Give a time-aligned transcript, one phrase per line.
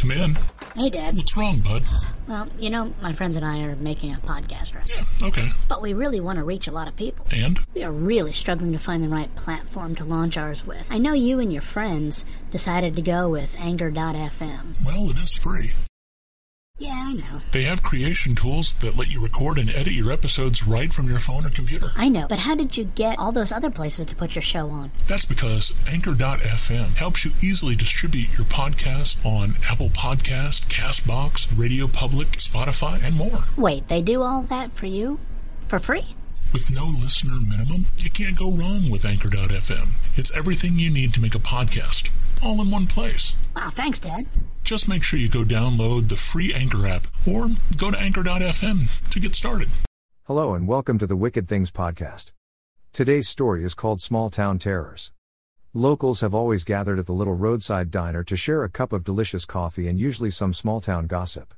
[0.00, 0.36] come in.
[0.74, 1.16] Hey, Dad.
[1.16, 1.82] What's wrong, bud?
[2.26, 4.88] Well, you know, my friends and I are making a podcast, right?
[4.88, 5.48] Yeah, okay.
[5.68, 7.26] But we really want to reach a lot of people.
[7.34, 7.58] And?
[7.74, 10.90] We are really struggling to find the right platform to launch ours with.
[10.90, 14.84] I know you and your friends decided to go with Anchor.fm.
[14.84, 15.72] Well, it is free.
[16.80, 17.42] Yeah, I know.
[17.52, 21.18] They have creation tools that let you record and edit your episodes right from your
[21.18, 21.92] phone or computer.
[21.94, 22.26] I know.
[22.26, 24.90] But how did you get all those other places to put your show on?
[25.06, 32.28] That's because Anchor.fm helps you easily distribute your podcast on Apple Podcast, Castbox, Radio Public,
[32.38, 33.44] Spotify, and more.
[33.58, 35.20] Wait, they do all that for you?
[35.60, 36.16] For free?
[36.54, 39.90] With no listener minimum, you can't go wrong with Anchor.fm.
[40.16, 42.10] It's everything you need to make a podcast,
[42.42, 43.34] all in one place.
[43.54, 44.26] Wow, thanks, Dad.
[44.64, 49.20] Just make sure you go download the free Anchor app or go to Anchor.fm to
[49.20, 49.68] get started.
[50.24, 52.32] Hello and welcome to the Wicked Things podcast.
[52.92, 55.12] Today's story is called Small Town Terrors.
[55.74, 59.44] Locals have always gathered at the little roadside diner to share a cup of delicious
[59.44, 61.54] coffee and usually some small town gossip.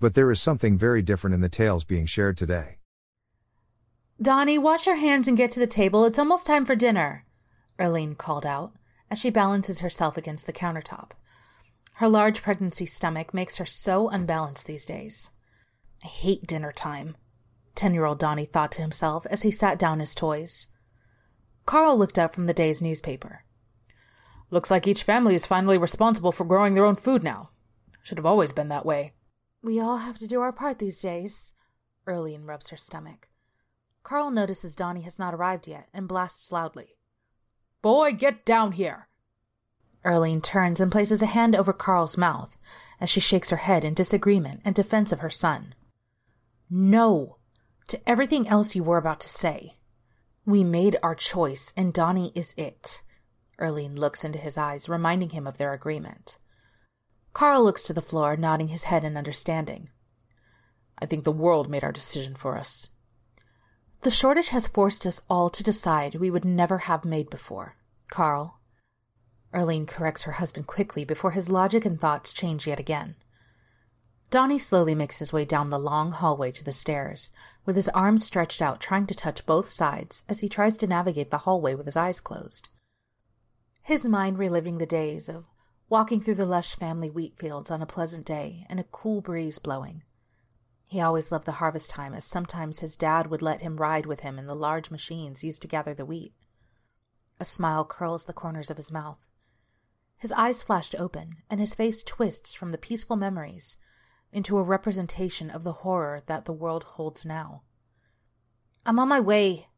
[0.00, 2.78] But there is something very different in the tales being shared today.
[4.20, 6.04] Donnie, wash your hands and get to the table.
[6.04, 7.24] It's almost time for dinner,
[7.78, 8.72] Erlene called out
[9.12, 11.10] as she balances herself against the countertop.
[11.96, 15.28] Her large pregnancy stomach makes her so unbalanced these days.
[16.02, 17.16] I hate dinner time,
[17.74, 20.68] 10 year old Donnie thought to himself as he sat down his toys.
[21.66, 23.44] Carl looked up from the day's newspaper.
[24.48, 27.50] Looks like each family is finally responsible for growing their own food now.
[28.02, 29.12] Should have always been that way.
[29.62, 31.52] We all have to do our part these days.
[32.08, 33.28] Erlene rubs her stomach.
[34.04, 36.96] Carl notices Donnie has not arrived yet and blasts loudly.
[37.82, 39.08] Boy, get down here!
[40.04, 42.56] Erlene turns and places a hand over Carl's mouth
[43.00, 45.74] as she shakes her head in disagreement and defense of her son.
[46.70, 47.36] No
[47.88, 49.74] to everything else you were about to say.
[50.46, 53.02] We made our choice, and Donnie is it.
[53.60, 56.38] Erlene looks into his eyes, reminding him of their agreement.
[57.32, 59.90] Carl looks to the floor, nodding his head in understanding.
[60.98, 62.88] I think the world made our decision for us.
[64.02, 67.76] The shortage has forced us all to decide we would never have made before.
[68.10, 68.58] Carl.
[69.54, 73.14] Erlene corrects her husband quickly before his logic and thoughts change yet again.
[74.28, 77.30] Donnie slowly makes his way down the long hallway to the stairs,
[77.64, 81.30] with his arms stretched out trying to touch both sides as he tries to navigate
[81.30, 82.70] the hallway with his eyes closed.
[83.82, 85.44] His mind reliving the days of
[85.88, 89.60] walking through the lush family wheat fields on a pleasant day and a cool breeze
[89.60, 90.02] blowing.
[90.92, 94.20] He always loved the harvest time, as sometimes his dad would let him ride with
[94.20, 96.34] him in the large machines used to gather the wheat.
[97.40, 99.16] A smile curls the corners of his mouth.
[100.18, 103.78] His eyes flashed open, and his face twists from the peaceful memories
[104.32, 107.62] into a representation of the horror that the world holds now.
[108.84, 109.68] I'm on my way.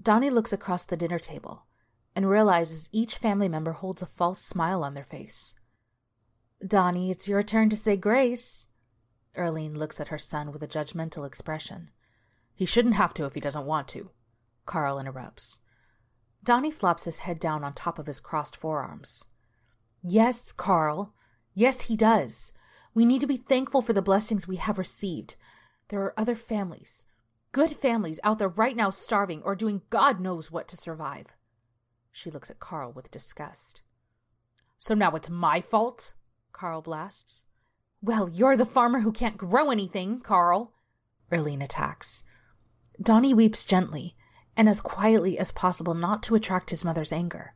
[0.00, 1.66] Donnie looks across the dinner table
[2.14, 5.56] and realizes each family member holds a false smile on their face.
[6.64, 8.68] Donnie, it's your turn to say grace.
[9.36, 11.90] Erlene looks at her son with a judgmental expression.
[12.54, 14.10] He shouldn't have to if he doesn't want to.
[14.66, 15.60] Carl interrupts.
[16.42, 19.24] Donnie flops his head down on top of his crossed forearms.
[20.02, 21.14] Yes, Carl.
[21.54, 22.52] Yes, he does.
[22.94, 25.36] We need to be thankful for the blessings we have received.
[25.88, 27.04] There are other families,
[27.52, 31.26] good families out there right now starving or doing God knows what to survive.
[32.12, 33.82] She looks at Carl with disgust.
[34.78, 36.14] So now it's my fault?
[36.52, 37.44] Carl blasts.
[38.02, 40.72] Well, you're the farmer who can't grow anything, Carl.
[41.30, 42.24] Erlene attacks.
[43.00, 44.16] Donnie weeps gently
[44.56, 47.54] and as quietly as possible not to attract his mother's anger.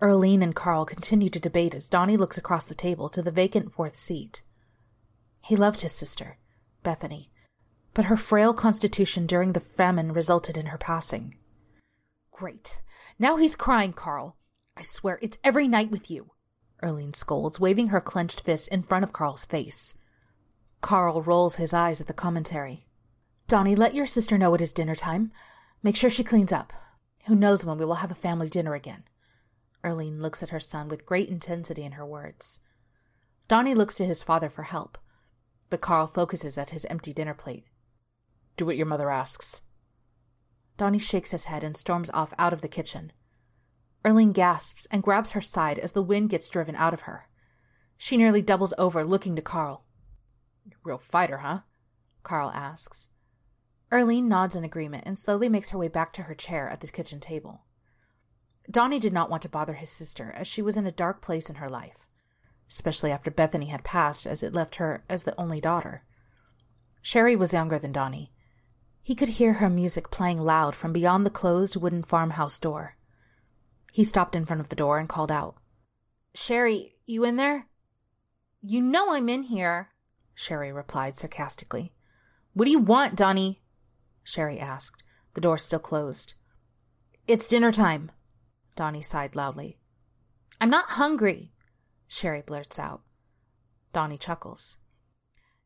[0.00, 3.72] Erlene and Carl continue to debate as Donnie looks across the table to the vacant
[3.72, 4.42] fourth seat.
[5.44, 6.38] He loved his sister,
[6.82, 7.30] Bethany,
[7.94, 11.36] but her frail constitution during the famine resulted in her passing.
[12.30, 12.80] Great.
[13.18, 14.36] Now he's crying, Carl.
[14.76, 16.30] I swear it's every night with you.
[16.82, 19.94] Erlene scolds, waving her clenched fist in front of Carl's face.
[20.80, 22.86] Carl rolls his eyes at the commentary.
[23.48, 25.32] Donnie, let your sister know it is dinner time.
[25.82, 26.72] Make sure she cleans up.
[27.26, 29.04] Who knows when we will have a family dinner again?
[29.84, 32.60] Erlene looks at her son with great intensity in her words.
[33.48, 34.98] Donnie looks to his father for help,
[35.70, 37.64] but Carl focuses at his empty dinner plate.
[38.56, 39.62] Do what your mother asks.
[40.76, 43.12] Donnie shakes his head and storms off out of the kitchen.
[44.04, 47.28] Erlene gasps and grabs her side as the wind gets driven out of her.
[47.96, 49.84] She nearly doubles over, looking to Carl.
[50.84, 51.60] Real fighter, huh?
[52.22, 53.08] Carl asks.
[53.90, 56.88] Erlene nods in agreement and slowly makes her way back to her chair at the
[56.88, 57.62] kitchen table.
[58.70, 61.48] Donnie did not want to bother his sister, as she was in a dark place
[61.48, 62.06] in her life,
[62.70, 66.04] especially after Bethany had passed, as it left her as the only daughter.
[67.00, 68.30] Sherry was younger than Donnie.
[69.02, 72.97] He could hear her music playing loud from beyond the closed wooden farmhouse door.
[73.98, 75.56] He stopped in front of the door and called out,
[76.32, 77.66] Sherry, you in there?
[78.62, 79.88] You know I'm in here,
[80.36, 81.92] Sherry replied sarcastically.
[82.52, 83.60] What do you want, Donnie?
[84.22, 85.02] Sherry asked,
[85.34, 86.34] the door still closed.
[87.26, 88.12] It's dinner time,
[88.76, 89.80] Donnie sighed loudly.
[90.60, 91.50] I'm not hungry,
[92.06, 93.02] Sherry blurts out.
[93.92, 94.76] Donnie chuckles.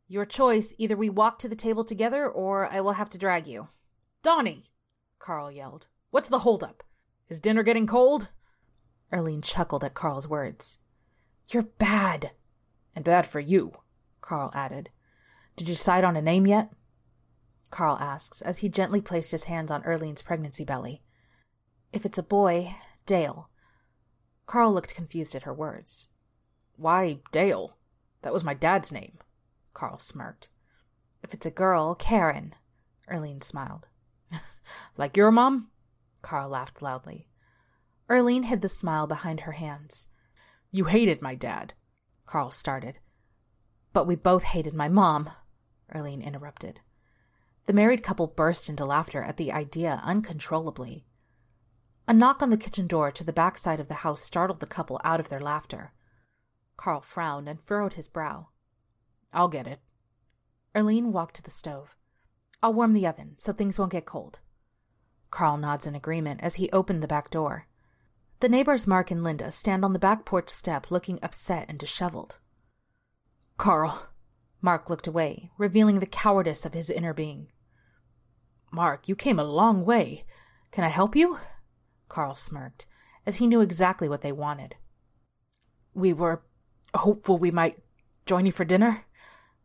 [0.08, 0.72] Your choice.
[0.78, 3.68] Either we walk to the table together or I will have to drag you.
[4.22, 4.70] Donnie!
[5.18, 5.86] Carl yelled.
[6.10, 6.82] What's the holdup?
[7.32, 8.28] Is dinner getting cold?
[9.10, 10.80] Erlene chuckled at Carl's words.
[11.48, 12.32] You're bad.
[12.94, 13.72] And bad for you,
[14.20, 14.90] Carl added.
[15.56, 16.74] Did you decide on a name yet?
[17.70, 21.00] Carl asks as he gently placed his hands on Erlene's pregnancy belly.
[21.90, 22.76] If it's a boy,
[23.06, 23.48] Dale.
[24.44, 26.08] Carl looked confused at her words.
[26.76, 27.78] Why Dale?
[28.20, 29.16] That was my dad's name.
[29.72, 30.50] Carl smirked.
[31.22, 32.54] If it's a girl, Karen.
[33.10, 33.86] Erlene smiled.
[34.98, 35.70] like your mom?
[36.22, 37.28] Carl laughed loudly.
[38.08, 40.08] Erlene hid the smile behind her hands.
[40.70, 41.74] You hated my dad,
[42.26, 42.98] Carl started.
[43.92, 45.30] But we both hated my mom,
[45.94, 46.80] Erlene interrupted.
[47.66, 51.04] The married couple burst into laughter at the idea uncontrollably.
[52.08, 54.66] A knock on the kitchen door to the back side of the house startled the
[54.66, 55.92] couple out of their laughter.
[56.76, 58.48] Carl frowned and furrowed his brow.
[59.32, 59.80] I'll get it.
[60.74, 61.96] Erlene walked to the stove.
[62.62, 64.40] I'll warm the oven so things won't get cold.
[65.32, 67.66] Carl nods in agreement as he opened the back door.
[68.40, 72.36] The neighbors Mark and Linda stand on the back porch step looking upset and disheveled.
[73.56, 74.08] Carl.
[74.60, 77.50] Mark looked away, revealing the cowardice of his inner being.
[78.70, 80.24] Mark, you came a long way.
[80.70, 81.38] Can I help you?
[82.08, 82.86] Carl smirked,
[83.26, 84.76] as he knew exactly what they wanted.
[85.94, 86.42] We were
[86.94, 87.78] hopeful we might
[88.26, 89.06] join you for dinner,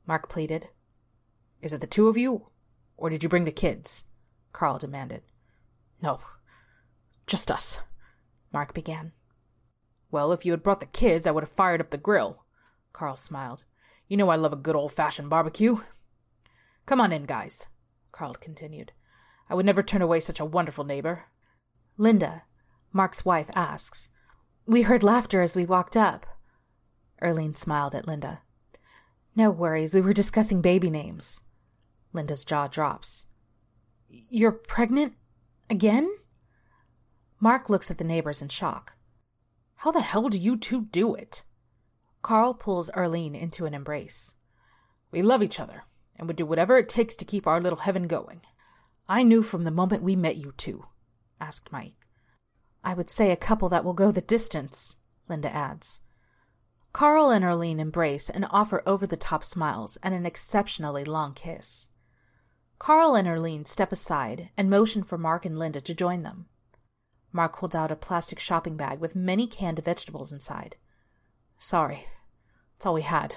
[0.08, 0.70] Mark pleaded.
[1.62, 2.48] Is it the two of you,
[2.96, 4.06] or did you bring the kids?
[4.54, 5.24] Carl demanded.
[6.02, 6.20] No,
[7.26, 7.80] just us,
[8.54, 9.12] Mark began.
[10.12, 12.44] Well, if you had brought the kids, I would have fired up the grill.
[12.94, 13.66] Carl smiled.
[14.08, 15.78] You know I love a good old fashioned barbecue.
[16.86, 17.68] Come on in, guys,
[18.12, 18.94] Carl continued.
[19.50, 21.26] I would never turn away such a wonderful neighbor.
[21.98, 22.44] Linda,
[22.94, 24.10] Mark's wife, asks.
[24.66, 26.26] We heard laughter as we walked up.
[27.22, 28.42] Erlene smiled at Linda.
[29.36, 31.42] No worries, we were discussing baby names.
[32.14, 33.26] Linda's jaw drops.
[34.08, 35.14] You're pregnant?
[35.70, 36.10] Again?
[37.40, 38.96] Mark looks at the neighbors in shock.
[39.76, 41.44] How the hell do you two do it?
[42.22, 44.34] Carl pulls Erlene into an embrace.
[45.12, 45.84] We love each other
[46.16, 48.42] and would do whatever it takes to keep our little heaven going.
[49.08, 50.86] I knew from the moment we met you two,
[51.40, 52.08] asked Mike.
[52.84, 54.96] I would say a couple that will go the distance,
[55.30, 56.02] Linda adds.
[56.92, 61.90] Carl and Erlene embrace and offer over the top smiles and an exceptionally long kiss.
[62.80, 66.46] Carl and Erlene step aside and motion for Mark and Linda to join them.
[67.32, 70.76] Mark holds out a plastic shopping bag with many canned vegetables inside.
[71.60, 72.06] Sorry,
[72.76, 73.36] it's all we had.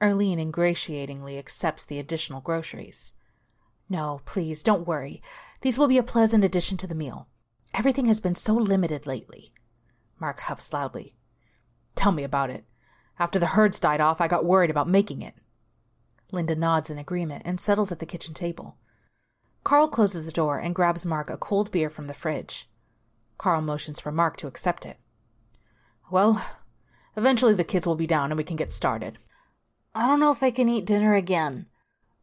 [0.00, 3.12] Erlene ingratiatingly accepts the additional groceries.
[3.88, 5.22] No, please, don't worry.
[5.60, 7.28] These will be a pleasant addition to the meal.
[7.74, 9.52] Everything has been so limited lately.
[10.18, 11.16] Mark huffs loudly.
[11.94, 12.64] Tell me about it.
[13.18, 15.34] After the herds died off, I got worried about making it.
[16.32, 18.76] Linda nods in agreement and settles at the kitchen table.
[19.64, 22.68] Carl closes the door and grabs Mark a cold beer from the fridge.
[23.38, 24.98] Carl motions for Mark to accept it.
[26.10, 26.44] Well,
[27.16, 29.18] eventually the kids will be down and we can get started.
[29.94, 31.66] I don't know if I can eat dinner again.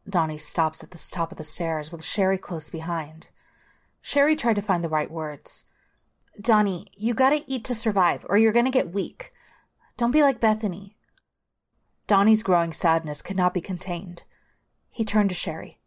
[0.08, 3.28] Donnie stops at the top of the stairs with Sherry close behind.
[4.00, 5.64] Sherry tried to find the right words.
[6.40, 9.32] Donnie, you gotta eat to survive, or you're gonna get weak.
[9.96, 10.96] Don't be like Bethany.
[12.08, 14.22] Donnie's growing sadness could not be contained.
[14.88, 15.78] He turned to Sherry.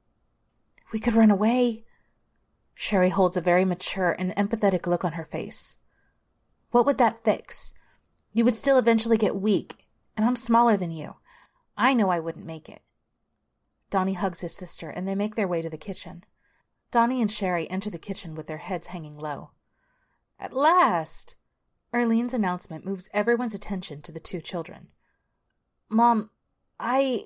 [0.94, 1.84] We could run away.
[2.76, 5.78] Sherry holds a very mature and empathetic look on her face.
[6.70, 7.74] What would that fix?
[8.34, 11.16] You would still eventually get weak, and I'm smaller than you.
[11.76, 12.84] I know I wouldn't make it.
[13.90, 16.24] Donnie hugs his sister, and they make their way to the kitchen.
[16.92, 19.52] Donnie and Sherry enter the kitchen with their heads hanging low.
[20.40, 21.36] At last!
[21.92, 24.90] Erlene's announcement moves everyone's attention to the two children.
[25.94, 26.30] Mom,
[26.80, 27.26] I.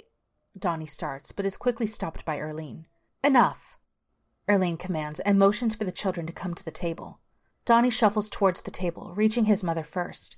[0.57, 2.86] Donnie starts, but is quickly stopped by Erlene.
[3.24, 3.77] Enough!
[4.50, 7.19] Erlene commands and motions for the children to come to the table.
[7.63, 10.38] Donnie shuffles towards the table, reaching his mother first.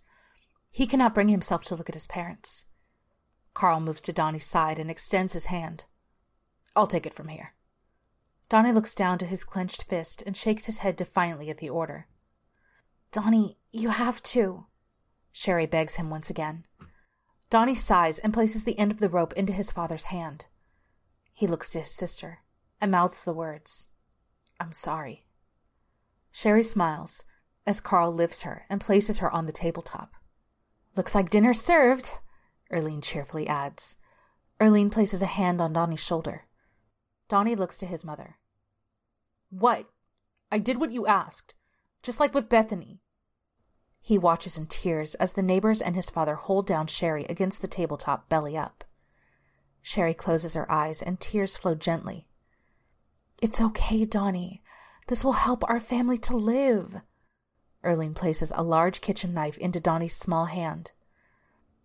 [0.69, 2.65] He cannot bring himself to look at his parents.
[3.53, 5.85] Carl moves to Donnie's side and extends his hand.
[6.75, 7.53] I'll take it from here.
[8.49, 12.07] Donnie looks down to his clenched fist and shakes his head defiantly at the order.
[13.13, 14.65] Donnie, you have to.
[15.31, 16.65] Sherry begs him once again.
[17.49, 20.45] Donnie sighs and places the end of the rope into his father's hand.
[21.33, 22.39] He looks to his sister
[22.81, 23.87] and mouths the words,
[24.59, 25.25] I'm sorry.
[26.31, 27.23] Sherry smiles
[27.65, 30.13] as Carl lifts her and places her on the tabletop.
[30.95, 32.11] Looks like dinner served,
[32.71, 33.97] Erlene cheerfully adds.
[34.59, 36.45] Erlene places a hand on Donnie's shoulder.
[37.29, 38.37] Donnie looks to his mother.
[39.49, 39.87] What?
[40.51, 41.53] I did what you asked,
[42.01, 43.01] just like with Bethany.
[44.07, 47.67] He watches in tears as the neighbors and his father hold down Sherry against the
[47.67, 48.85] tabletop, belly up.
[49.81, 52.25] Sherry closes her eyes and tears flow gently.
[53.41, 54.63] It's okay, Donnie.
[55.07, 57.01] This will help our family to live.
[57.83, 60.91] Erlene places a large kitchen knife into Donnie's small hand.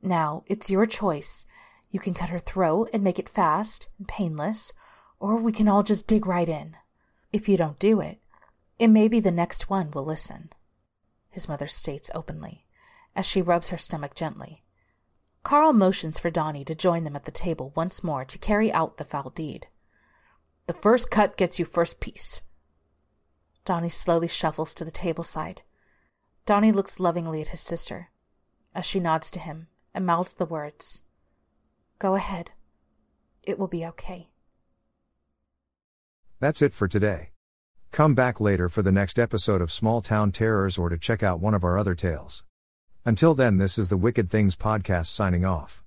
[0.00, 1.48] Now, it's your choice.
[1.90, 4.72] You can cut her throat and make it fast and painless,
[5.18, 6.76] or we can all just dig right in.
[7.32, 8.20] If you don't do it,
[8.78, 10.50] it may be the next one will listen,
[11.32, 12.64] his mother states openly,
[13.16, 14.62] as she rubs her stomach gently.
[15.42, 18.98] Carl motions for Donnie to join them at the table once more to carry out
[18.98, 19.66] the foul deed.
[20.68, 22.42] The first cut gets you first piece.
[23.64, 25.62] Donnie slowly shuffles to the table side.
[26.46, 28.10] Donnie looks lovingly at his sister
[28.74, 31.02] as she nods to him and mouths the words,
[31.98, 32.50] Go ahead.
[33.42, 34.30] It will be okay.
[36.40, 37.30] That's it for today.
[37.92, 41.40] Come back later for the next episode of Small Town Terrors or to check out
[41.40, 42.42] one of our other tales.
[43.04, 45.82] Until then, this is the Wicked Things Podcast signing off.